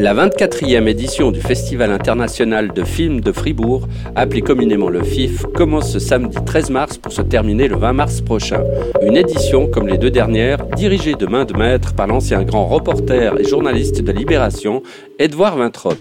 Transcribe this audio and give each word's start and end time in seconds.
La 0.00 0.14
24e 0.14 0.88
édition 0.88 1.30
du 1.30 1.42
Festival 1.42 1.92
international 1.92 2.72
de 2.72 2.84
films 2.84 3.20
de 3.20 3.32
Fribourg, 3.32 3.86
appelé 4.16 4.40
communément 4.40 4.88
le 4.88 5.02
FIF, 5.02 5.44
commence 5.54 5.92
ce 5.92 5.98
samedi 5.98 6.38
13 6.42 6.70
mars 6.70 6.96
pour 6.96 7.12
se 7.12 7.20
terminer 7.20 7.68
le 7.68 7.76
20 7.76 7.92
mars 7.92 8.22
prochain. 8.22 8.64
Une 9.02 9.18
édition, 9.18 9.66
comme 9.66 9.88
les 9.88 9.98
deux 9.98 10.10
dernières, 10.10 10.64
dirigée 10.68 11.16
de 11.16 11.26
main 11.26 11.44
de 11.44 11.52
maître 11.54 11.92
par 11.92 12.06
l'ancien 12.06 12.44
grand 12.44 12.66
reporter 12.66 13.38
et 13.38 13.44
journaliste 13.44 14.00
de 14.00 14.10
Libération, 14.10 14.82
Edouard 15.18 15.58
Vintrop. 15.58 15.98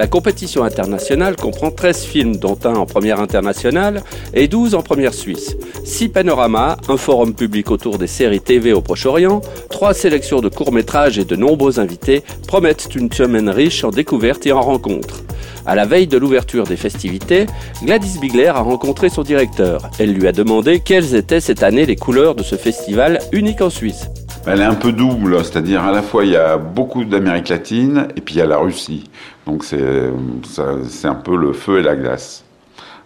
La 0.00 0.06
compétition 0.06 0.64
internationale 0.64 1.36
comprend 1.36 1.70
13 1.70 2.04
films, 2.04 2.36
dont 2.36 2.56
un 2.64 2.74
en 2.74 2.86
première 2.86 3.20
internationale 3.20 4.02
et 4.32 4.48
12 4.48 4.74
en 4.74 4.80
première 4.80 5.12
suisse. 5.12 5.58
6 5.84 6.08
panoramas, 6.08 6.78
un 6.88 6.96
forum 6.96 7.34
public 7.34 7.70
autour 7.70 7.98
des 7.98 8.06
séries 8.06 8.40
TV 8.40 8.72
au 8.72 8.80
Proche-Orient, 8.80 9.42
3 9.68 9.92
sélections 9.92 10.40
de 10.40 10.48
courts-métrages 10.48 11.18
et 11.18 11.26
de 11.26 11.36
nombreux 11.36 11.80
invités 11.80 12.22
promettent 12.48 12.88
une 12.94 13.12
semaine 13.12 13.50
riche 13.50 13.84
en 13.84 13.90
découvertes 13.90 14.46
et 14.46 14.52
en 14.52 14.62
rencontres. 14.62 15.20
À 15.66 15.74
la 15.74 15.84
veille 15.84 16.06
de 16.06 16.16
l'ouverture 16.16 16.64
des 16.64 16.78
festivités, 16.78 17.44
Gladys 17.84 18.18
Bigler 18.18 18.46
a 18.46 18.60
rencontré 18.60 19.10
son 19.10 19.22
directeur. 19.22 19.90
Elle 19.98 20.14
lui 20.14 20.26
a 20.26 20.32
demandé 20.32 20.80
quelles 20.80 21.14
étaient 21.14 21.40
cette 21.40 21.62
année 21.62 21.84
les 21.84 21.96
couleurs 21.96 22.34
de 22.34 22.42
ce 22.42 22.56
festival 22.56 23.18
unique 23.32 23.60
en 23.60 23.68
Suisse. 23.68 24.08
Elle 24.46 24.62
est 24.62 24.64
un 24.64 24.74
peu 24.74 24.92
double, 24.92 25.44
c'est-à-dire 25.44 25.84
à 25.84 25.92
la 25.92 26.00
fois 26.00 26.24
il 26.24 26.30
y 26.30 26.36
a 26.36 26.56
beaucoup 26.56 27.04
d'Amérique 27.04 27.50
latine 27.50 28.08
et 28.16 28.22
puis 28.22 28.36
il 28.36 28.38
y 28.38 28.40
a 28.40 28.46
la 28.46 28.56
Russie. 28.56 29.04
Donc 29.50 29.64
c'est 29.64 31.08
un 31.08 31.14
peu 31.16 31.36
le 31.36 31.52
feu 31.52 31.80
et 31.80 31.82
la 31.82 31.96
glace. 31.96 32.44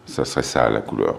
Ça 0.05 0.27
serait 0.27 0.43
ça 0.43 0.69
la 0.69 0.83
couleur. 0.83 1.17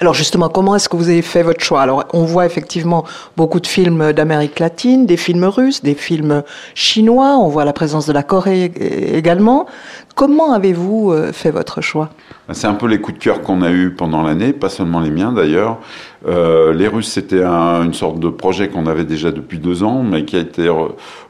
Alors 0.00 0.14
justement, 0.14 0.48
comment 0.48 0.76
est-ce 0.76 0.88
que 0.88 0.96
vous 0.96 1.08
avez 1.08 1.22
fait 1.22 1.42
votre 1.42 1.62
choix? 1.62 1.80
Alors 1.80 2.04
on 2.12 2.24
voit 2.24 2.46
effectivement 2.46 3.04
beaucoup 3.36 3.58
de 3.58 3.66
films 3.66 4.12
d'Amérique 4.12 4.60
latine, 4.60 5.06
des 5.06 5.16
films 5.16 5.44
russes, 5.44 5.82
des 5.82 5.94
films 5.94 6.44
chinois, 6.74 7.36
on 7.38 7.48
voit 7.48 7.64
la 7.64 7.72
présence 7.72 8.06
de 8.06 8.12
la 8.12 8.22
Corée 8.22 8.70
également. 9.12 9.66
Comment 10.14 10.52
avez-vous 10.52 11.10
euh, 11.10 11.32
fait 11.32 11.50
votre 11.50 11.80
choix? 11.80 12.10
Ben, 12.46 12.54
C'est 12.54 12.68
un 12.68 12.74
peu 12.74 12.86
les 12.86 13.00
coups 13.00 13.18
de 13.18 13.22
cœur 13.24 13.42
qu'on 13.42 13.60
a 13.62 13.70
eus 13.72 13.90
pendant 13.90 14.22
l'année, 14.22 14.52
pas 14.52 14.68
seulement 14.68 15.00
les 15.00 15.10
miens 15.10 15.32
d'ailleurs. 15.32 15.78
Euh, 16.26 16.72
les 16.72 16.86
Russes, 16.86 17.10
c'était 17.10 17.42
une 17.42 17.94
sorte 17.94 18.20
de 18.20 18.28
projet 18.28 18.68
qu'on 18.68 18.86
avait 18.86 19.04
déjà 19.04 19.32
depuis 19.32 19.58
deux 19.58 19.82
ans, 19.82 20.04
mais 20.04 20.24
qui 20.24 20.36
a 20.36 20.40
été 20.40 20.72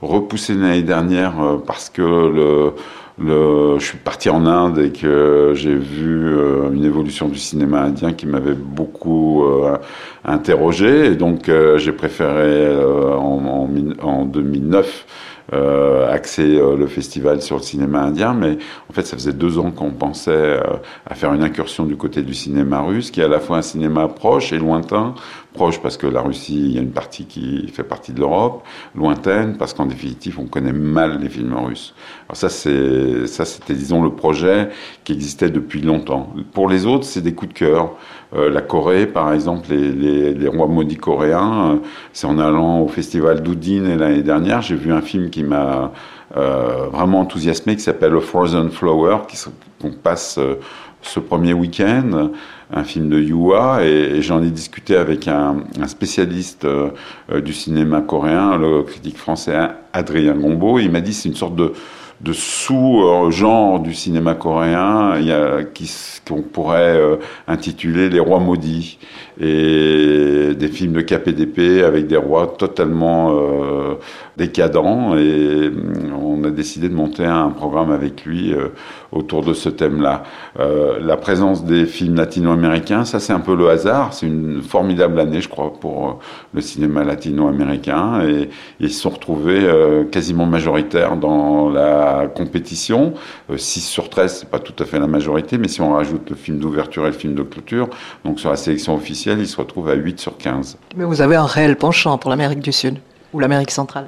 repoussé 0.03 0.55
l'année 0.55 0.83
dernière 0.83 1.41
euh, 1.41 1.57
parce 1.67 1.89
que 1.89 2.03
le 2.03 2.73
le, 3.21 3.79
je 3.79 3.85
suis 3.85 3.99
parti 3.99 4.31
en 4.31 4.47
Inde 4.47 4.79
et 4.79 4.93
que 4.93 5.53
j'ai 5.55 5.75
vu 5.75 6.27
euh, 6.27 6.71
une 6.73 6.85
évolution 6.85 7.29
du 7.29 7.39
cinéma 7.39 7.83
indien 7.83 8.13
qui 8.13 8.27
m'avait 8.27 8.55
beaucoup 8.55 9.45
euh, 9.45 9.77
interrogé. 10.25 11.07
Et 11.07 11.17
donc, 11.17 11.49
euh, 11.49 11.79
j'ai 11.79 11.93
préféré 11.93 12.69
en, 12.77 13.69
en, 14.01 14.07
en, 14.07 14.25
2009 14.25 15.07
euh, 15.55 16.13
axer 16.13 16.47
le 16.47 16.87
festival 16.87 17.41
sur 17.41 17.57
le 17.57 17.63
cinéma 17.63 18.03
indien, 18.03 18.35
mais 18.35 18.59
en 18.91 18.93
fait 18.93 19.07
ça 19.07 19.17
faisait 19.17 19.33
deux 19.33 19.59
ans 19.59 19.71
qu'on 19.71 19.93
pensait 19.93 20.61
à 21.07 21.15
faire 21.15 21.33
une 21.33 21.43
incursion 21.43 21.87
du 21.87 21.97
côté 21.97 22.21
du 22.21 22.35
cinéma 22.35 22.83
russe, 22.83 23.11
qui 23.11 23.23
est 23.23 23.25
à 23.25 23.29
la 23.29 23.41
fois 23.41 23.57
un 23.57 23.63
cinéma 23.63 24.09
proche 24.09 24.53
et 24.53 24.59
lointain, 24.59 25.15
proche 25.59 25.81
parce 25.83 25.97
que 25.97 26.07
la 26.07 26.21
Russie, 26.21 26.57
il 26.57 26.73
y 26.73 26.79
a 26.79 26.81
une 26.81 26.93
partie 26.93 27.25
qui 27.25 27.67
fait 27.67 27.83
partie 27.83 28.13
de 28.13 28.21
l'Europe, 28.21 28.63
lointaine 28.95 29.57
parce 29.59 29.75
qu'en 29.75 29.87
définitive, 29.87 30.39
on 30.39 30.47
connaît 30.47 30.73
mal 30.73 31.19
les 31.21 31.29
films 31.29 31.57
russes. 31.57 31.95
Alors 32.29 32.37
ça, 32.37 32.49
c'est 32.49 33.27
ça, 33.27 33.45
c'était 33.45 33.75
disons 33.75 34.01
le 34.05 34.11
projet 34.11 34.69
qui 35.03 35.13
existait 35.15 35.51
depuis 35.51 35.81
longtemps. 35.81 36.33
Pour 36.53 36.69
les 36.69 36.87
autres, 36.87 37.05
c'est 37.05 37.23
des 37.23 37.35
coups 37.35 37.53
de 37.55 37.59
cœur. 37.59 37.95
Euh, 38.35 38.51
la 38.51 38.61
Corée, 38.61 39.07
par 39.09 39.33
exemple, 39.33 39.67
les, 39.71 40.33
les, 40.33 40.49
rois 40.49 40.69
maudits 40.69 40.97
coréens. 40.97 41.73
Euh, 41.73 41.77
c'est 42.13 42.29
en 42.29 42.39
allant 42.39 42.81
au 42.83 42.89
festival 42.89 43.43
d'Oudine 43.43 43.97
l'année 43.97 44.23
dernière, 44.23 44.63
j'ai 44.63 44.77
vu 44.77 44.93
un 44.93 45.01
film 45.01 45.29
qui 45.29 45.43
m'a 45.43 45.91
euh, 46.37 46.87
vraiment 46.93 47.21
enthousiasmé 47.21 47.75
qui 47.75 47.83
s'appelle 47.83 48.21
Frozen 48.21 48.71
Flower, 48.71 49.17
qu'on 49.81 49.91
passe 49.91 50.39
ce 51.03 51.21
premier 51.21 51.53
week-end, 51.53 52.31
un 52.73 52.85
film 52.85 53.09
de 53.09 53.21
Yua, 53.21 53.85
et, 53.85 54.21
j'en 54.23 54.43
ai 54.43 54.51
discuté 54.51 54.97
avec 54.97 55.29
un, 55.29 55.65
spécialiste 55.87 56.65
euh, 56.65 56.91
euh, 57.33 57.41
du 57.41 57.53
cinéma 57.53 58.01
coréen, 58.01 58.57
le 58.59 58.83
critique 58.83 59.17
français 59.17 59.57
Adrien 59.93 60.35
Gombeau. 60.35 60.79
Il 60.79 60.91
m'a 60.91 61.01
dit 61.01 61.15
c'est 61.15 61.29
une 61.29 61.37
sorte 61.37 61.57
de, 61.57 61.73
de 62.21 62.33
sous-genre 62.33 63.81
du 63.81 63.95
cinéma 63.95 64.35
coréen 64.35 65.19
y 65.21 65.31
a, 65.31 65.61
qu'on 66.27 66.43
pourrait 66.43 66.97
euh, 66.97 67.17
intituler 67.47 68.11
Les 68.11 68.21
Rois 68.21 68.41
maudits 68.41 68.99
et 69.41 70.55
des 70.55 70.69
films 70.69 70.95
de 70.95 71.01
KPDP 71.01 71.85
avec 71.85 72.09
des 72.09 72.17
rois 72.17 72.55
totalement 72.59 73.31
euh, 73.31 73.95
décadents 74.37 75.17
et 75.17 75.71
mm, 75.71 76.13
on 76.21 76.43
a 76.43 76.51
décidé 76.51 76.89
de 76.89 76.95
monter 76.95 77.25
un 77.25 77.51
programme 77.51 77.93
avec 77.93 78.25
lui 78.25 78.53
euh, 78.53 78.69
autour 79.13 79.45
de 79.45 79.53
ce 79.53 79.69
thème-là. 79.69 80.25
Euh, 80.59 80.99
la 81.01 81.17
présence 81.17 81.65
des 81.65 81.87
films 81.87 82.17
latino-américains, 82.17 83.05
ça 83.05 83.21
c'est 83.21 83.33
un 83.33 83.41
peu 83.41 83.55
le 83.55 83.69
hasard, 83.69 84.13
c'est 84.13 84.27
une 84.27 84.61
formidable 84.63 85.21
année 85.21 85.41
je 85.41 85.49
crois 85.49 85.73
pour 85.79 86.19
le 86.53 86.61
cinéma 86.61 87.05
latino-américain 87.05 88.23
et 88.27 88.51
ils 88.81 88.91
se 88.91 89.03
sont 89.03 89.11
retrouvés 89.11 89.67
quasiment 90.11 90.47
majoritaires 90.47 91.17
dans 91.17 91.71
la 91.71 92.08
compétition. 92.35 93.15
6 93.55 93.81
sur 93.81 94.09
13, 94.09 94.39
c'est 94.41 94.51
pas 94.51 94.59
tout 94.59 94.75
à 94.83 94.87
fait 94.87 94.99
la 94.99 95.07
majorité, 95.07 95.59
mais 95.59 95.69
si 95.69 95.81
on 95.81 95.93
rajoute 95.93 96.31
le 96.31 96.37
film 96.37 96.59
d'ouverture 96.59 97.05
et 97.05 97.11
le 97.11 97.13
film 97.13 97.35
de 97.35 97.43
clôture, 97.43 97.89
donc 98.25 98.41
sur 98.41 98.51
la 98.51 98.57
sélection 98.57 98.95
officielle, 98.95 99.39
il 99.41 99.47
se 99.49 99.57
retrouve 99.57 99.89
à 99.89 99.95
8 99.95 100.21
sur 100.21 100.37
15. 100.37 100.77
Mais 100.97 101.05
vous 101.05 101.21
avez 101.21 101.37
un 101.37 101.47
réel 101.47 101.77
penchant 101.77 102.19
pour 102.19 102.31
l'Amérique 102.31 102.61
du 102.61 102.73
Sud 102.73 102.99
ou 103.33 103.41
l'Amérique 103.41 103.71
centrale? 103.71 104.07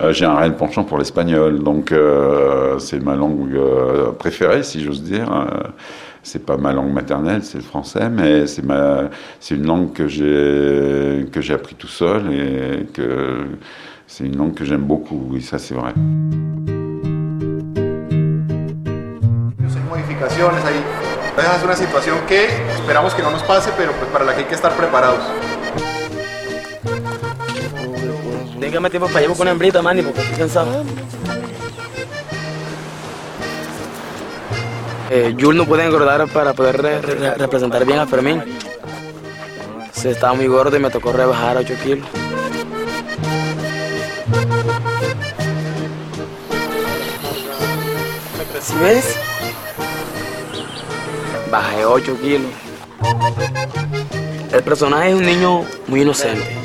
Euh, 0.00 0.12
J'ai 0.12 0.24
un 0.24 0.34
réel 0.34 0.56
penchant 0.56 0.84
pour 0.84 0.98
l'espagnol, 0.98 1.62
donc 1.62 1.92
euh, 1.92 2.78
c'est 2.78 3.00
ma 3.00 3.16
langue 3.16 3.54
euh, 3.54 4.12
préférée, 4.12 4.62
si 4.62 4.82
j'ose 4.82 5.02
dire. 5.02 5.28
c'est 6.22 6.44
pas 6.44 6.56
ma 6.56 6.72
langue 6.72 6.92
maternelle, 6.92 7.42
c'est 7.42 7.58
le 7.58 7.64
français, 7.64 8.08
mais 8.10 8.46
c'est 8.46 8.64
ma, 8.64 9.10
c'est 9.40 9.54
une 9.54 9.66
langue 9.66 9.92
que 9.92 10.06
j'ai 10.08 11.26
que 11.32 11.40
j'ai 11.40 11.54
appris 11.54 11.74
tout 11.74 11.88
seul 11.88 12.32
et 12.32 12.86
que 12.92 13.46
c'est 14.06 14.24
une 14.24 14.36
langue 14.36 14.54
que 14.54 14.64
j'aime 14.64 14.82
beaucoup. 14.82 15.28
Oui, 15.30 15.42
ça 15.42 15.58
c'est 15.58 15.74
vrai. 15.74 15.92
Modificaciones 20.40 20.64
ahí. 20.64 20.84
Esa 21.38 21.56
es 21.56 21.62
una 21.62 21.76
situación 21.76 22.18
que 22.26 22.46
esperamos 22.74 23.14
que 23.14 23.22
no 23.22 23.30
nos 23.30 23.42
pase, 23.42 23.70
pero 23.76 23.92
pues 23.92 24.10
para 24.10 24.24
la 24.24 24.34
que 24.34 24.40
hay 24.40 24.46
que 24.46 24.54
estar 24.54 24.72
preparados. 24.72 25.20
Dígame 28.58 28.90
tiempo 28.90 29.08
para 29.08 29.20
llevar 29.20 29.36
con 29.36 29.48
hambrita, 29.48 29.82
Manny, 29.82 30.02
porque 30.02 30.20
estoy 30.20 30.38
cansado. 30.38 30.84
Eh, 35.10 35.34
Jules 35.38 35.56
no 35.56 35.66
puede 35.66 35.84
engordar 35.84 36.28
para 36.28 36.52
poder 36.52 36.80
re 36.80 37.00
re 37.00 37.34
representar 37.34 37.84
bien 37.84 37.98
a 37.98 38.06
Fermín. 38.06 38.42
Se 39.92 40.10
estaba 40.10 40.34
muy 40.34 40.46
gordo 40.46 40.76
y 40.76 40.80
me 40.80 40.90
tocó 40.90 41.12
rebajar 41.12 41.56
8 41.56 41.74
kilos. 41.82 42.06
¿Sí 48.60 48.74
ves? 48.80 49.29
Bajé 51.50 51.84
8 51.84 52.16
kilos. 52.20 52.50
El 54.52 54.62
personaje 54.62 55.10
es 55.10 55.14
un 55.14 55.26
niño 55.26 55.64
muy 55.88 56.02
inocente. 56.02 56.56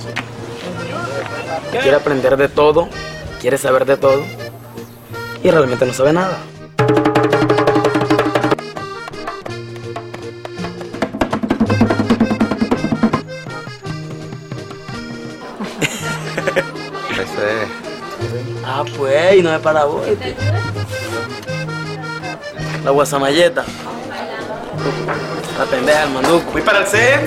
Quiere 1.71 1.95
aprender 1.95 2.37
de 2.37 2.47
todo, 2.49 2.87
quiere 3.41 3.57
saber 3.57 3.85
de 3.85 3.97
todo 3.97 4.23
y 5.43 5.49
realmente 5.49 5.85
no 5.85 5.93
sabe 5.93 6.13
nada. 6.13 6.37
Ah, 18.67 18.83
pues, 18.97 19.35
y 19.37 19.41
no 19.41 19.55
es 19.55 19.61
para 19.61 19.85
vos. 19.85 20.01
La 22.83 22.91
guasamalleta. 22.91 23.63
La 25.57 25.65
pendeja 25.65 26.01
del 26.01 26.09
manduco. 26.11 26.51
Voy 26.51 26.61
para 26.61 26.79
el 26.79 26.87
set. 26.87 27.21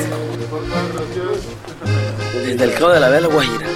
Desde 2.44 2.64
el 2.64 2.74
cabo 2.74 2.90
de 2.90 3.00
la 3.00 3.08
vela 3.08 3.26
Guajira. 3.26 3.66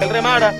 El 0.00 0.08
remara. 0.10 0.52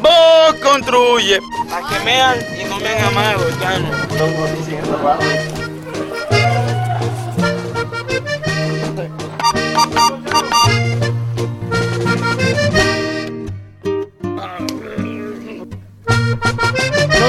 Vos 0.00 0.54
construye. 0.62 1.40
A 1.72 1.88
que 1.88 2.04
mean 2.04 2.38
y 2.60 2.64
no 2.68 2.78
me 2.78 2.88
han 2.88 3.04
amado, 3.06 3.44
cano. 3.60 3.88
No 4.18 5.59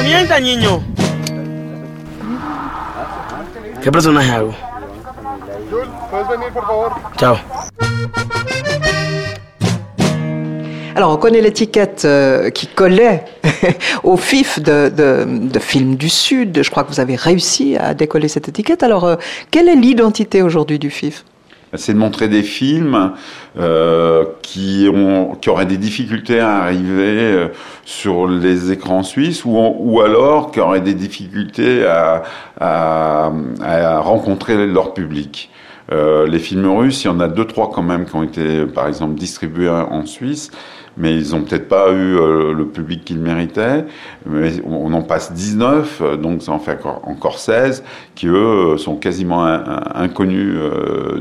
mienta, 0.04 0.40
niño. 0.40 0.84
¿Qué 3.82 3.92
personaje 3.92 4.32
hago? 4.32 4.54
Jul, 5.70 5.88
¿puedes 6.10 6.28
venir, 6.28 6.50
por 6.54 6.66
favor? 6.66 6.92
Chao. 7.18 7.38
Alors, 10.94 11.12
on 11.14 11.18
connaît 11.18 11.42
l'étiquette 11.42 12.04
euh, 12.06 12.50
qui 12.50 12.68
collait 12.68 13.24
au 14.04 14.18
FIF 14.18 14.60
de, 14.60 14.90
de, 14.90 15.26
de 15.26 15.60
films 15.60 15.96
du 15.96 16.10
Sud. 16.10 16.62
Je 16.62 16.70
crois 16.70 16.84
que 16.84 16.90
vous 16.90 17.00
avez 17.00 17.16
réussi 17.16 17.78
à 17.78 17.94
décoller 17.94 18.28
cette 18.28 18.50
étiquette. 18.50 18.84
Alors, 18.84 19.06
euh, 19.06 19.16
quelle 19.52 19.70
est 19.70 19.76
l'identité 19.76 20.42
aujourd'hui 20.42 20.78
du 20.80 20.90
FIF? 20.90 21.24
C'est 21.76 21.94
de 21.94 21.98
montrer 21.98 22.28
des 22.28 22.44
films 22.44 23.14
euh, 23.58 24.26
qui, 24.42 24.88
auraient 25.48 25.66
des 25.66 25.78
difficultés 25.78 26.40
à 26.40 26.58
arriver 26.58 26.92
euh, 26.92 27.48
sur 27.86 28.28
les 28.28 28.72
écrans 28.72 29.04
suisses 29.04 29.46
ou, 29.46 29.58
ou 29.58 30.02
alors 30.02 30.52
qui 30.52 30.60
auraient 30.60 30.82
des 30.82 30.94
difficultés 30.94 31.86
à 32.60 33.32
rencontrer 34.00 34.68
leur 34.68 34.94
public. 34.94 35.50
Euh, 35.92 36.28
les 36.28 36.40
films 36.40 36.68
russes, 36.68 37.04
il 37.04 37.08
y 37.08 37.10
en 37.10 37.20
a 37.20 37.28
deux, 37.28 37.46
trois 37.46 37.70
quand 37.72 37.84
même 37.84 38.06
qui 38.06 38.16
ont 38.16 38.24
été, 38.24 38.66
par 38.66 38.88
exemple, 38.88 39.16
distribués 39.16 39.70
en 39.70 40.06
Suisse 40.06 40.52
mais 40.98 41.16
ils 41.16 41.32
n'ont 41.32 41.44
peut-être 41.44 41.68
pas 41.68 41.92
eu 41.92 42.18
euh, 42.18 42.54
le 42.54 42.68
public 42.68 43.04
qu'ils 43.06 43.20
méritaient. 43.20 43.86
Mais 44.26 44.62
on 44.66 44.92
en 44.94 45.02
passe 45.02 45.34
19, 45.34 46.02
euh, 46.02 46.18
donc 46.18 46.42
ça 46.42 46.52
en 46.52 46.60
fait 46.60 46.74
encore, 46.74 47.02
encore 47.08 47.40
16, 47.40 47.84
qui 48.16 48.28
eux 48.28 48.78
sont 48.78 48.96
quasiment 48.96 49.44
inconnus 49.44 50.56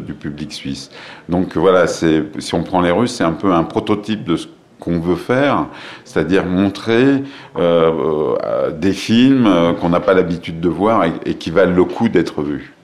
du 0.05 0.15
public 0.15 0.53
suisse. 0.53 0.91
Donc 1.29 1.57
voilà, 1.57 1.87
si 1.87 2.55
on 2.55 2.63
prend 2.63 2.81
les 2.81 2.91
Russes, 2.91 3.13
c'est 3.13 3.25
un 3.25 3.33
peu 3.33 3.53
un 3.53 3.65
prototype 3.65 4.25
de 4.25 4.37
ce 4.37 4.49
qu'on 4.79 4.99
veut 4.99 5.17
faire, 5.17 5.67
c'est-à-dire 6.05 6.47
montrer 6.47 7.23
des 7.57 8.93
films 8.93 9.49
qu'on 9.81 9.89
n'a 9.91 10.01
pas 10.01 10.15
l'habitude 10.15 10.61
de 10.61 10.69
voir 10.69 11.05
et, 11.05 11.35
qui 11.35 11.51
valent 11.51 11.75
le 11.75 11.85
coup 11.85 12.09
d'être 12.09 12.43
vus. 12.43 12.75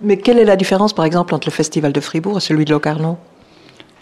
Mais 0.00 0.18
quelle 0.18 0.38
est 0.38 0.44
la 0.44 0.56
différence, 0.56 0.92
par 0.92 1.04
exemple, 1.04 1.34
entre 1.34 1.48
le 1.48 1.52
Festival 1.52 1.92
de 1.92 2.00
Fribourg 2.00 2.38
et 2.38 2.40
celui 2.40 2.64
de 2.64 2.70
Locarno? 2.70 3.18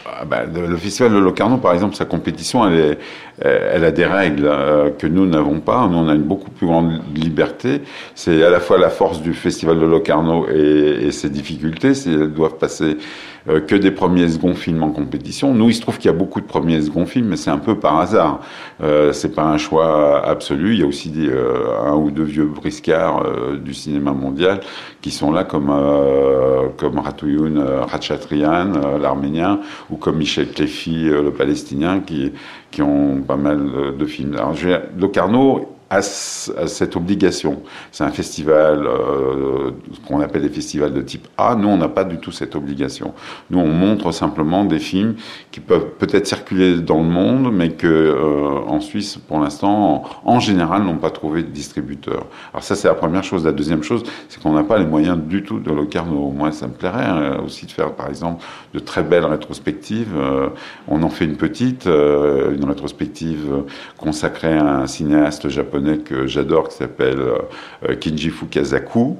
Ah 0.06 0.25
bah, 0.25 0.45
le 0.45 0.77
festival 0.77 1.12
de 1.12 1.19
Locarno, 1.19 1.56
par 1.56 1.73
exemple, 1.73 1.95
sa 1.95 2.05
compétition, 2.05 2.67
elle, 2.67 2.79
est, 2.79 2.99
elle 3.41 3.85
a 3.85 3.91
des 3.91 4.05
règles 4.05 4.47
euh, 4.47 4.91
que 4.91 5.06
nous 5.06 5.27
n'avons 5.27 5.61
pas. 5.61 5.89
Nous, 5.89 5.97
on 5.97 6.09
a 6.09 6.15
une 6.15 6.23
beaucoup 6.23 6.51
plus 6.51 6.67
grande 6.67 7.01
liberté. 7.15 7.81
C'est 8.15 8.45
à 8.45 8.51
la 8.51 8.61
fois 8.61 8.79
la 8.79 8.91
force 8.91 9.23
du 9.23 9.33
festival 9.33 9.81
de 9.81 9.87
Locarno 9.87 10.47
et, 10.49 11.06
et 11.06 11.12
ses 11.12 11.31
difficultés. 11.31 11.95
C'est 11.95 12.12
elles 12.12 12.33
doivent 12.33 12.59
passer 12.59 12.99
euh, 13.47 13.61
que 13.61 13.75
des 13.75 13.91
premiers 13.91 14.23
et 14.23 14.29
seconds 14.31 14.55
films 14.55 14.83
en 14.83 14.91
compétition. 14.91 15.53
Nous, 15.53 15.69
il 15.69 15.75
se 15.75 15.83
trouve 15.83 15.99
qu'il 15.99 16.11
y 16.11 16.15
a 16.15 16.17
beaucoup 16.17 16.41
de 16.41 16.47
premiers 16.47 16.77
et 16.77 16.83
seconds 16.83 17.05
films, 17.05 17.27
mais 17.29 17.37
c'est 17.37 17.51
un 17.51 17.59
peu 17.59 17.79
par 17.79 17.99
hasard. 17.99 18.41
Euh, 18.83 19.12
c'est 19.12 19.35
pas 19.35 19.45
un 19.45 19.59
choix 19.59 20.27
absolu. 20.27 20.73
Il 20.73 20.81
y 20.81 20.83
a 20.83 20.87
aussi 20.87 21.11
des, 21.11 21.29
euh, 21.29 21.79
un 21.85 21.95
ou 21.95 22.11
deux 22.11 22.23
vieux 22.23 22.47
briscards 22.47 23.23
euh, 23.23 23.59
du 23.59 23.75
cinéma 23.75 24.12
mondial 24.12 24.61
qui 25.03 25.11
sont 25.11 25.31
là, 25.31 25.45
comme 25.45 25.69
euh, 25.71 26.69
comme 26.79 26.99
Ratouyoun 26.99 27.62
Ratchatrian, 27.87 28.99
l'arménien, 28.99 29.61
ou 29.94 29.96
comme 29.96 30.19
Michel 30.19 30.50
Klefi, 30.50 31.05
le 31.05 31.31
palestinien, 31.31 32.00
qui 32.00 32.32
qui 32.70 32.82
ont 32.82 33.23
pas 33.23 33.37
mal 33.37 33.96
de 33.96 34.05
films. 34.06 34.35
Alors, 34.35 34.55
Locarno 34.99 35.74
à, 35.94 36.02
cette 36.02 36.96
obligation. 36.96 37.62
C'est 37.93 38.05
un 38.05 38.11
festival, 38.11 38.87
euh, 38.87 39.70
ce 39.93 40.00
qu'on 40.06 40.20
appelle 40.20 40.43
les 40.43 40.49
festivals 40.49 40.93
de 40.93 41.02
type 41.02 41.29
A. 41.38 41.55
Nous, 41.55 41.69
on 41.69 41.76
n'a 41.76 41.88
pas 41.88 42.05
du 42.05 42.19
tout 42.19 42.32
cette 42.32 42.56
obligation. 42.56 43.14
Nous, 43.50 43.58
on 43.58 43.69
montre 43.69 44.12
simplement 44.12 44.64
des 44.64 44.79
films 44.79 45.14
qui 45.50 45.61
peuvent 45.61 45.91
peut-être 45.99 46.26
circuler 46.26 46.81
dans 46.81 46.99
le 46.99 47.08
monde, 47.08 47.52
mais 47.52 47.70
que 47.70 47.87
euh, 47.87 48.61
en 48.67 48.81
Suisse, 48.81 49.17
pour 49.17 49.38
l'instant, 49.41 50.05
en, 50.25 50.41
général, 50.41 50.82
n'ont 50.82 50.96
pas 50.96 51.11
trouvé 51.11 51.43
de 51.43 51.49
distributeur. 51.49 52.26
Alors 52.52 52.64
ça, 52.64 52.75
c'est 52.75 52.88
la 52.88 52.94
première 52.94 53.25
chose. 53.25 53.44
La 53.44 53.52
deuxième 53.52 53.82
chose, 53.82 54.02
c'est 54.29 54.43
qu'on 54.43 54.52
n'a 54.52 54.64
pas 54.64 54.79
les 54.79 54.87
moyens 54.87 55.19
du 55.19 55.43
tout 55.43 55.61
de 55.61 55.70
Locarno. 55.70 56.31
Moi, 56.31 56.50
ça 56.52 56.67
me 56.67 56.73
plairait 56.73 57.05
hein, 57.05 57.41
aussi 57.44 57.67
de 57.67 57.70
faire, 57.70 57.93
par 57.93 58.08
exemple, 58.08 58.44
de 58.73 58.79
très 58.81 59.02
belles 59.02 59.25
rétrospectives. 59.25 60.14
Euh, 60.17 60.49
on 60.88 61.02
en 61.02 61.08
fait 61.08 61.25
une 61.25 61.37
petite, 61.37 61.87
euh, 61.87 62.55
une 62.55 62.64
rétrospective 62.64 63.62
consacrée 63.96 64.58
à 64.58 64.79
un 64.79 64.87
cinéaste 64.87 65.49
japonais 65.49 65.84
que 66.05 66.27
j'adore 66.27 66.69
qui 66.69 66.77
s'appelle 66.77 67.21
euh, 67.21 67.95
Kinji 67.97 68.31
Fukasaku. 68.31 69.17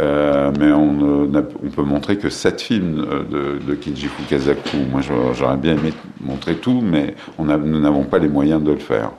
Euh, 0.00 0.52
mais 0.58 0.72
on, 0.72 1.30
on, 1.32 1.70
peut 1.70 1.82
montrer 1.82 2.18
que 2.18 2.28
sept 2.28 2.60
films 2.60 3.06
de, 3.30 3.58
de 3.66 3.74
Kinji 3.74 4.06
Fukasaku. 4.06 4.76
Moi, 4.90 5.00
j'aurais 5.34 5.56
bien 5.56 5.76
aimé 5.76 5.92
montrer 6.20 6.56
tout, 6.56 6.80
mais 6.82 7.14
on 7.38 7.44
nous 7.44 7.80
n'avons 7.80 8.04
pas 8.04 8.18
les 8.18 8.28
moyens 8.28 8.62
de 8.62 8.72
le 8.72 8.78
faire. 8.78 9.10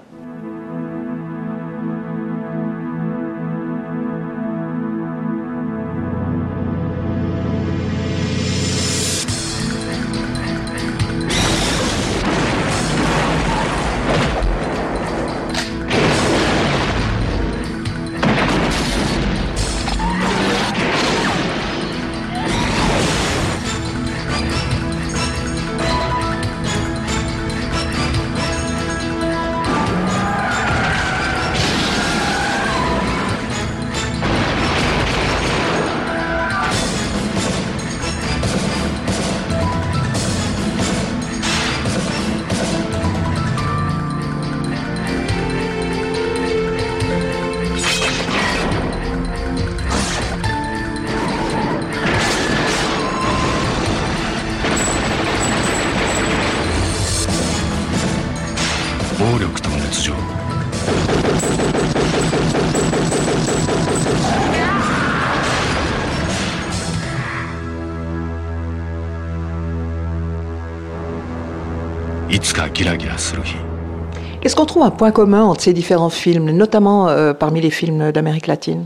Est-ce 74.44 74.56
qu'on 74.56 74.66
trouve 74.66 74.84
un 74.84 74.92
point 74.92 75.12
commun 75.12 75.44
entre 75.44 75.62
ces 75.62 75.74
différents 75.74 76.12
films, 76.12 76.52
notamment 76.52 77.10
euh, 77.10 77.34
parmi 77.34 77.60
les 77.60 77.72
films 77.72 78.12
d'Amérique 78.12 78.46
latine? 78.46 78.86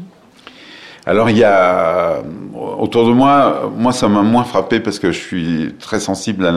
Alors 1.06 1.30
il 1.30 1.38
y 1.38 1.44
a 1.44 2.24
autour 2.80 3.06
de 3.06 3.12
moi, 3.12 3.70
moi 3.78 3.92
ça 3.92 4.08
m'a 4.08 4.22
moins 4.22 4.46
frappé 4.46 4.80
parce 4.80 5.00
que 5.00 5.12
je 5.12 5.20
suis 5.20 5.76
très 5.78 6.00
sensible 6.00 6.46
à 6.46 6.52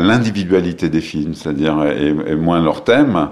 l'individualité 0.00 0.88
des 0.88 1.00
films, 1.00 1.34
c'est-à-dire 1.34 1.84
et, 1.84 2.08
et, 2.08 2.34
moins 2.34 2.60
leur 2.60 2.82
thème. 2.82 3.28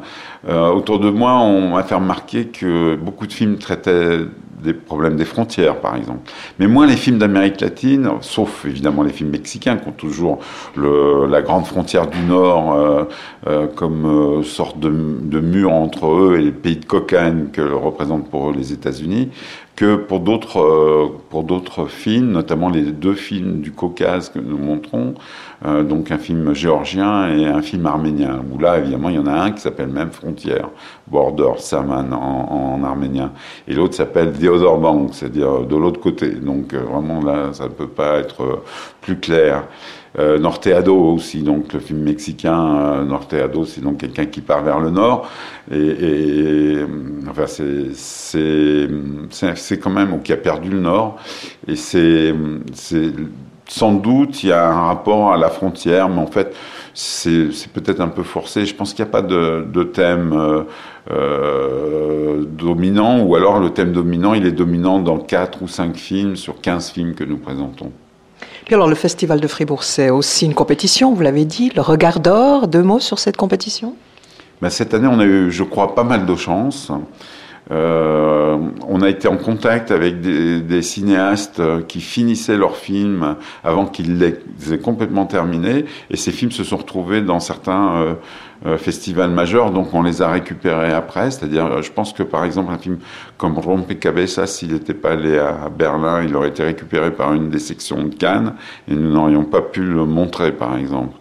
Euh, 0.49 0.69
autour 0.69 1.01
de 1.01 1.11
moi, 1.11 1.41
on 1.41 1.71
m'a 1.71 1.83
fait 1.83 1.97
remarquer 1.97 2.47
que 2.47 2.95
beaucoup 2.95 3.27
de 3.27 3.33
films 3.33 3.59
traitaient 3.59 4.21
des 4.63 4.75
problèmes 4.75 5.17
des 5.17 5.25
frontières, 5.25 5.81
par 5.81 5.97
exemple. 5.97 6.31
Mais 6.59 6.67
moins 6.67 6.87
les 6.87 6.97
films 6.97 7.19
d'Amérique 7.19 7.61
latine, 7.61 8.11
sauf 8.21 8.65
évidemment 8.65 9.03
les 9.03 9.13
films 9.13 9.31
mexicains 9.31 9.77
qui 9.77 9.89
ont 9.89 9.93
toujours 9.93 10.41
la 10.77 11.43
grande 11.43 11.67
frontière 11.67 12.07
du 12.07 12.21
Nord 12.23 12.75
euh, 12.75 13.05
euh, 13.47 13.67
comme 13.67 14.05
euh, 14.07 14.43
sorte 14.43 14.79
de, 14.81 14.89
de, 14.89 15.41
mur 15.41 15.73
entre 15.73 16.07
eux 16.07 16.37
et 16.39 16.43
les 16.43 16.53
pays 16.53 16.77
de 16.77 16.85
cocaïne 16.85 17.51
que 17.53 17.61
représentent 17.61 18.29
pour 18.29 18.51
eux 18.51 18.55
les 18.57 18.73
États-Unis, 18.73 19.31
que 19.79 19.95
pour 19.95 20.19
d'autres 20.19 20.59
euh, 20.59 21.07
pour 21.31 21.45
d'autres 21.45 21.87
films, 21.87 22.33
notamment 22.33 22.69
les 22.69 22.83
deux 22.83 23.15
films 23.15 23.61
du 23.61 23.71
Caucase 23.71 24.29
que 24.29 24.41
nous 24.41 24.59
montrons, 24.59 25.15
euh, 25.65 25.85
donc 25.85 26.11
un 26.11 26.19
film 26.19 26.53
géorgien 26.53 27.29
et 27.33 27.47
un 27.47 27.63
film 27.63 27.87
arménien. 27.87 28.43
Où 28.51 28.59
là, 28.59 28.79
évidemment, 28.79 29.09
il 29.09 29.15
y 29.15 29.19
en 29.21 29.29
a 29.29 29.35
un 29.35 29.53
qui 29.53 29.61
s'appelle 29.61 29.87
même 29.87 30.11
Frontière, 30.11 30.69
Border, 31.07 31.53
Saman 31.59 32.13
en, 32.13 32.81
en 32.81 32.83
arménien, 32.83 33.31
et 33.69 33.73
l'autre 33.73 33.95
s'appelle 33.95 34.33
The 34.33 34.49
Other 34.49 34.79
Bank, 34.79 35.11
c'est-à-dire 35.13 35.61
de 35.61 35.77
l'autre 35.77 36.01
côté. 36.01 36.31
Donc 36.31 36.75
euh, 36.75 36.81
vraiment 36.81 37.23
là, 37.23 37.53
ça 37.53 37.65
ne 37.65 37.69
peut 37.69 37.87
pas 37.87 38.19
être 38.19 38.65
plus 39.01 39.21
clair. 39.21 39.63
Euh, 40.19 40.39
Norteado 40.39 40.97
aussi, 40.97 41.43
donc 41.43 41.73
le 41.73 41.81
film 41.81 42.01
mexicain 42.01 42.77
euh, 42.77 43.05
Norteado, 43.05 43.65
c'est 43.67 43.83
donc 43.83 43.99
quelqu'un 43.99 44.25
qui 44.27 44.41
part 44.41 44.63
vers 44.63 44.81
le 44.81 44.91
nord 44.91 45.29
et, 45.71 45.77
et 45.77 46.79
enfin 47.29 47.45
c'est 47.47 48.89
quand 49.79 49.91
même 49.91 50.23
qui 50.23 50.33
a 50.33 50.39
perdu 50.39 50.71
le 50.71 50.81
nord 50.81 51.19
et 51.67 51.77
c'est 51.77 52.35
sans 53.69 53.93
doute 53.93 54.43
il 54.43 54.49
y 54.49 54.53
a 54.53 54.67
un 54.67 54.87
rapport 54.87 55.33
à 55.33 55.37
la 55.37 55.51
frontière, 55.51 56.09
mais 56.09 56.21
en 56.21 56.27
fait 56.27 56.57
c'est 56.95 57.69
peut-être 57.73 58.01
un 58.01 58.09
peu 58.09 58.25
forcé. 58.25 58.67
Je 58.67 58.75
pense 58.75 58.93
qu'il 58.93 59.05
n'y 59.05 59.09
a 59.09 59.13
pas 59.13 59.23
de, 59.23 59.83
thème 59.85 60.33
euh, 60.33 60.65
euh, 61.11 62.45
dominant, 62.45 63.21
ou 63.23 63.37
alors 63.37 63.61
le 63.61 63.71
thème 63.71 63.93
dominant, 63.93 64.35
il 64.35 64.45
est 64.47 64.53
dominant 64.53 64.99
dans 64.99 65.19
4 65.19 65.63
ou 65.63 65.69
5 65.69 65.97
films 65.97 66.35
sur 66.35 66.61
15 66.61 66.91
films 66.91 67.15
que 67.15 67.23
nous 67.23 67.39
présentons. 67.39 67.93
Alors, 68.71 68.89
le 68.89 68.95
Festival 68.95 69.41
de 69.41 69.47
Fribourg, 69.47 69.83
c'est 69.83 70.11
aussi 70.11 70.45
une 70.45 70.53
compétition, 70.53 71.15
vous 71.15 71.23
l'avez 71.23 71.47
dit, 71.47 71.73
le 71.75 71.81
regard 71.81 72.21
d'or. 72.21 72.69
Deux 72.69 72.83
mots 72.83 73.01
sur 73.01 73.19
cette 73.19 73.39
compétition? 73.39 73.95
Ben, 74.61 74.69
Cette 74.69 74.93
année, 74.93 75.09
on 75.11 75.19
a 75.21 75.25
eu, 75.25 75.51
je 75.51 75.65
crois, 75.65 75.95
pas 75.95 76.05
mal 76.05 76.27
de 76.27 76.37
chance. 76.37 76.93
Euh, 77.71 78.59
on 78.87 79.01
a 79.01 79.09
été 79.09 79.27
en 79.27 79.39
contact 79.39 79.91
avec 79.91 80.21
des, 80.21 80.83
cinéastes 80.83 81.63
qui 81.87 82.01
finissaient 82.01 82.57
leurs 82.59 82.77
films 82.77 83.37
avant 83.65 83.87
qu'ils 83.87 84.19
les 84.19 84.35
aient 84.71 84.79
complètement 84.79 85.25
terminés, 85.25 85.87
et 86.11 86.17
ces 86.17 86.31
films 86.31 86.53
se 86.53 86.65
sont 86.65 86.77
retrouvés 86.77 87.21
dans 87.23 87.41
certains 87.41 87.97
euh, 87.97 88.15
festivals 88.77 89.31
majeurs, 89.31 89.71
donc 89.71 89.95
on 89.95 90.03
les 90.03 90.21
a 90.21 90.31
récupérés 90.31 90.93
après. 90.93 91.31
C'est-à-dire, 91.31 91.83
je 91.83 91.93
pense 91.93 92.13
que 92.13 92.23
par 92.23 92.45
exemple 92.45 92.73
un 92.73 92.79
film 92.79 92.99
comme 93.37 93.59
Rompecabezas, 93.59 94.47
s'il 94.47 94.73
n'était 94.73 94.95
pas 94.95 95.13
allé 95.13 95.39
à 95.39 95.69
Berlin, 95.69 96.23
il 96.23 96.35
aurait 96.35 96.49
été 96.49 96.65
récupéré 96.65 97.13
par 97.13 97.35
une 97.35 97.51
des 97.51 97.59
sections 97.59 98.03
de 98.03 98.15
Cannes, 98.15 98.55
et 98.89 98.95
nous 98.95 99.13
n'aurions 99.13 99.45
pas 99.45 99.63
pu 99.63 99.83
le 99.83 100.05
montrer, 100.05 100.53
par 100.53 100.77
exemple. 100.77 101.15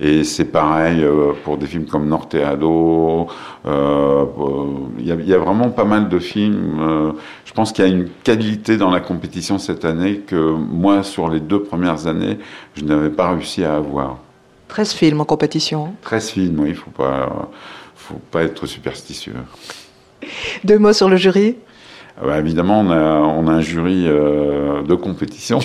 Et 0.00 0.24
c'est 0.24 0.46
pareil 0.46 1.02
euh, 1.04 1.32
pour 1.44 1.56
des 1.56 1.66
films 1.66 1.86
comme 1.86 2.08
Norteado. 2.08 3.28
Euh, 3.66 4.24
il 4.98 5.06
y, 5.06 5.34
a 5.34 5.38
vraiment 5.38 5.70
pas 5.70 5.84
mal 5.84 6.08
de 6.08 6.18
films. 6.18 6.80
Euh, 6.80 7.12
je 7.44 7.52
pense 7.52 7.72
qu'il 7.72 7.84
y 7.84 7.88
a 7.88 7.90
une 7.90 8.08
qualité 8.24 8.76
dans 8.76 8.90
la 8.90 9.00
compétition 9.00 9.58
cette 9.58 9.84
année 9.84 10.18
que 10.26 10.52
moi, 10.52 11.02
sur 11.02 11.28
les 11.28 11.40
deux 11.40 11.62
premières 11.62 12.06
années, 12.06 12.38
je 12.74 12.84
n'avais 12.84 13.10
pas 13.10 13.30
réussi 13.30 13.64
à 13.64 13.76
avoir. 13.76 14.18
13 14.68 14.92
films 14.92 15.20
en 15.20 15.24
compétition 15.24 15.94
13 16.02 16.30
films, 16.30 16.60
oui, 16.60 16.68
il 16.68 16.72
ne 16.72 16.76
faut 16.76 16.90
pas, 16.90 17.50
faut 17.94 18.20
pas 18.30 18.42
être 18.42 18.66
superstitieux. 18.66 19.34
Deux 20.64 20.78
mots 20.78 20.92
sur 20.92 21.08
le 21.08 21.16
jury 21.16 21.56
ah 22.16 22.26
bah, 22.26 22.38
évidemment, 22.38 22.78
on 22.78 22.90
a, 22.90 23.18
on 23.20 23.48
a, 23.48 23.52
un 23.52 23.60
jury 23.60 24.04
euh, 24.06 24.82
de 24.82 24.94
compétition 24.94 25.58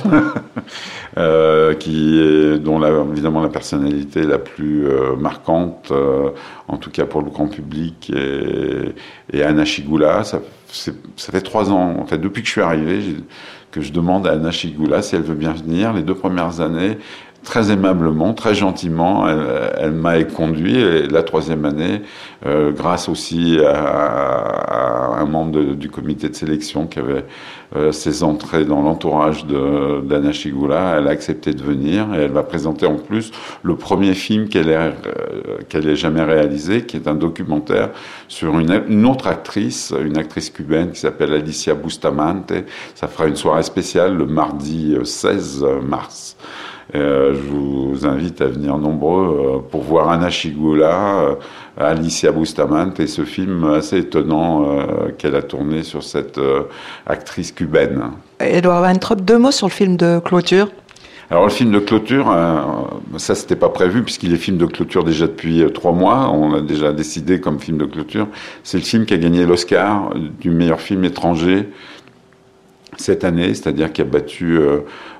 euh, 1.17 1.75
qui 1.75 2.19
est, 2.19 2.57
dont 2.57 2.79
la, 2.79 2.89
évidemment 3.11 3.43
la 3.43 3.49
personnalité 3.49 4.23
la 4.23 4.39
plus 4.39 4.87
euh, 4.87 5.15
marquante, 5.15 5.93
en 6.67 6.77
tout 6.77 6.89
cas 6.89 7.05
pour 7.05 7.21
le 7.21 7.29
grand 7.29 7.47
public, 7.47 8.11
et, 8.15 8.95
et 9.31 9.43
Anna. 9.43 9.63
Ça, 9.65 10.41
ça, 10.71 11.31
fait 11.31 11.41
trois 11.41 11.71
ans, 11.71 11.97
en 11.99 12.05
fait, 12.05 12.17
depuis 12.17 12.41
que 12.41 12.47
je 12.47 12.53
suis 12.53 12.61
arrivé, 12.61 12.99
que 13.69 13.81
je 13.81 13.91
demande 13.91 14.25
à 14.25 14.31
Anna 14.31 14.49
Chigula 14.49 15.03
si 15.03 15.15
elle 15.15 15.21
veut 15.21 15.35
bien 15.35 15.53
venir. 15.53 15.93
Les 15.93 16.01
deux 16.01 16.15
premières 16.15 16.61
années, 16.61 16.97
très 17.49 17.71
aimablement, 17.71 18.35
très 18.35 18.53
gentiment, 18.53 19.27
elle, 19.27 19.93
m'a 19.93 20.23
conduit. 20.23 20.79
Et 20.79 21.07
la 21.07 21.23
troisième 21.23 21.65
année, 21.65 22.03
euh, 22.45 22.71
grâce 22.71 23.09
aussi 23.09 23.57
à, 23.65 25.15
un 25.19 25.25
membre 25.25 25.73
du 25.73 25.89
comité 25.89 26.29
de 26.29 26.35
sélection 26.35 26.85
qui 26.85 26.99
avait 26.99 27.25
euh, 27.75 27.91
ses 27.91 28.21
entrées 28.21 28.65
dans 28.65 28.83
l'entourage 28.83 29.47
d'Anna 29.47 30.31
Chigula, 30.31 30.97
elle 30.99 31.07
a 31.07 31.09
accepté 31.09 31.55
de 31.55 31.63
venir 31.63 32.13
et 32.13 32.19
elle 32.19 32.31
va 32.31 32.43
présenter 32.43 32.85
en 32.85 32.97
plus 32.97 33.31
le 33.63 33.75
premier 33.75 34.13
film 34.13 34.47
qu'elle 34.47 34.69
ait, 34.69 34.93
euh, 35.73 35.95
jamais 35.95 36.23
réalisé, 36.23 36.85
qui 36.85 36.97
est 36.97 37.07
un 37.07 37.15
documentaire 37.15 37.89
sur 38.27 38.59
une 38.59 39.05
autre 39.07 39.25
actrice, 39.25 39.91
une 39.99 40.19
actrice 40.19 40.51
cubaine 40.51 40.91
qui 40.91 40.99
s'appelle 40.99 41.33
Alicia 41.33 41.73
Bustamante. 41.73 42.53
Ça 42.93 43.07
fera 43.07 43.25
une 43.25 43.35
soirée 43.35 43.63
spéciale 43.63 44.15
le 44.15 44.27
mardi 44.27 44.95
16 45.03 45.65
mars. 45.81 46.37
Euh, 46.95 47.35
je 47.35 47.39
vous 47.39 48.07
invite 48.07 48.41
à 48.41 48.47
venir 48.47 48.77
nombreux 48.77 49.57
euh, 49.57 49.59
pour 49.69 49.83
voir 49.83 50.09
Anna 50.09 50.31
Chigula, 50.31 51.19
euh, 51.19 51.35
Alicia 51.77 52.31
Bustamante 52.31 52.99
et 52.99 53.05
ce 53.05 53.25
film 53.25 53.63
assez 53.65 53.99
étonnant 53.99 54.65
qu'elle 55.17 55.35
a 55.35 55.43
tourné 55.43 55.83
sur 55.83 56.03
cette 56.03 56.39
actrice 57.05 57.51
cubaine. 57.51 58.11
Edouard 58.39 58.81
Weintraub, 58.81 59.21
deux 59.21 59.37
mots 59.37 59.51
sur 59.51 59.67
le 59.67 59.71
film 59.71 59.95
de 59.95 60.19
clôture 60.19 60.67
alors 61.31 61.43
le 61.43 61.51
film 61.51 61.69
de 61.69 61.77
clôture, 61.77 62.35
ça 63.17 63.35
c'était 63.35 63.55
pas 63.55 63.69
prévu 63.69 64.01
puisqu'il 64.01 64.33
est 64.33 64.37
film 64.37 64.57
de 64.57 64.65
clôture 64.65 65.03
déjà 65.03 65.27
depuis 65.27 65.63
trois 65.71 65.91
mois. 65.91 66.31
On 66.31 66.55
a 66.55 66.61
déjà 66.61 66.91
décidé 66.91 67.39
comme 67.39 67.59
film 67.59 67.77
de 67.77 67.85
clôture. 67.85 68.27
C'est 68.63 68.79
le 68.79 68.83
film 68.83 69.05
qui 69.05 69.13
a 69.13 69.17
gagné 69.17 69.45
l'Oscar 69.45 70.09
du 70.15 70.49
meilleur 70.49 70.81
film 70.81 71.03
étranger 71.03 71.69
cette 72.97 73.23
année, 73.23 73.53
c'est-à-dire 73.53 73.93
qui 73.93 74.01
a 74.01 74.05
battu 74.05 74.57
euh, 74.57 74.79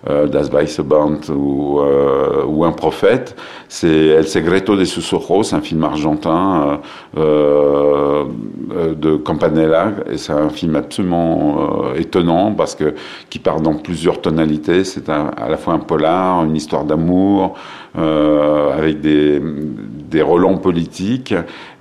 euh, 0.09 0.27
Das 0.27 0.49
Weiße 0.51 0.79
euh, 0.79 2.43
ou 2.45 2.65
Un 2.65 2.71
Prophète. 2.71 3.35
C'est 3.67 4.07
El 4.07 4.27
Segreto 4.27 4.75
de 4.75 4.85
sus 4.85 5.13
ojos, 5.13 5.53
un 5.53 5.61
film 5.61 5.83
argentin 5.83 6.79
de 7.15 9.17
Campanella, 9.17 9.93
et 10.11 10.17
c'est 10.17 10.33
un 10.33 10.49
film 10.49 10.75
absolument 10.75 11.93
étonnant 11.95 12.53
parce 12.53 12.75
que 12.75 12.95
qui 13.29 13.39
part 13.39 13.61
dans 13.61 13.75
plusieurs 13.75 14.21
tonalités. 14.21 14.83
C'est 14.83 15.09
à 15.09 15.49
la 15.49 15.57
fois 15.57 15.73
un 15.73 15.79
polar, 15.79 16.45
une 16.45 16.55
histoire 16.55 16.85
d'amour, 16.85 17.55
avec 17.95 19.01
des, 19.01 19.41
des 20.09 20.21
relents 20.21 20.57
politiques. 20.57 21.33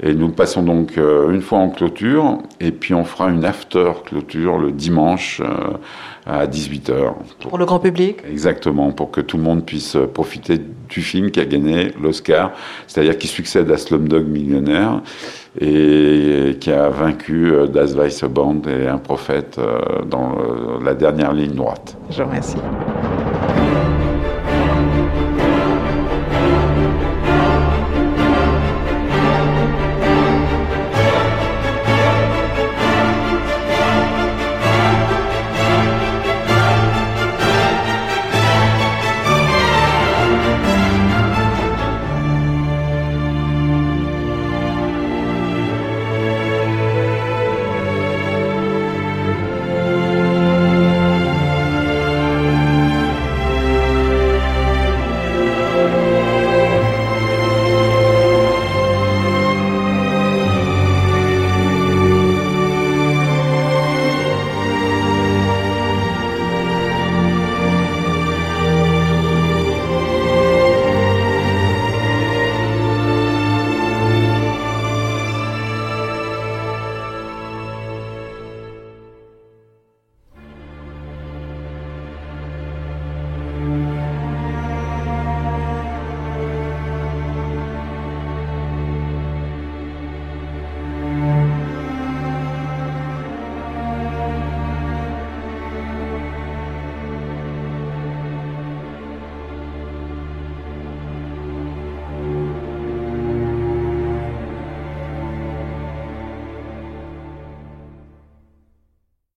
Et 0.02 0.14
nous 0.14 0.30
passons 0.30 0.62
donc 0.62 0.96
une 0.96 1.42
fois 1.42 1.58
en 1.58 1.70
clôture, 1.70 2.38
et 2.60 2.70
puis 2.72 2.94
on 2.94 3.04
fera 3.04 3.30
une 3.30 3.44
after 3.44 3.92
clôture 4.04 4.58
le 4.58 4.72
dimanche 4.72 5.40
à 6.28 6.46
18h. 6.46 7.14
Pour, 7.40 7.58
le 7.58 7.64
grand 7.64 7.80
public 7.80 8.18
Exactement, 8.30 8.92
pour 8.92 9.10
que 9.10 9.22
tout 9.22 9.38
le 9.38 9.42
monde 9.42 9.64
puisse 9.64 9.96
profiter 10.12 10.60
du 10.88 11.00
film 11.00 11.30
qui 11.30 11.40
a 11.40 11.46
gagné 11.46 11.92
l'Oscar, 12.00 12.52
c'est-à-dire 12.86 13.16
qui 13.16 13.26
succède 13.26 13.70
à 13.70 13.78
Slumdog 13.78 14.26
Millionnaire 14.26 15.00
et 15.58 16.56
qui 16.60 16.70
a 16.70 16.90
vaincu 16.90 17.52
euh, 17.52 17.66
Das 17.66 17.94
Weiße 17.94 18.24
Band 18.24 18.62
et 18.68 18.86
un 18.86 18.98
prophète 18.98 19.58
euh, 19.58 20.04
dans 20.04 20.36
la 20.84 20.94
dernière 20.94 21.32
ligne 21.32 21.54
droite. 21.54 21.96
Je 22.10 22.22
vous 22.22 22.28
remercie. 22.28 22.58